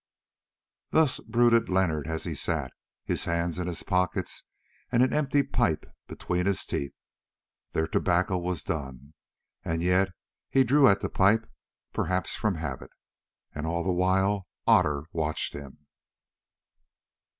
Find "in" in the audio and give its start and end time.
3.59-3.67